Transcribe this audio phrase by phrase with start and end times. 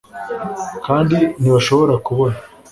[0.85, 2.37] kandi ntibashobora kubona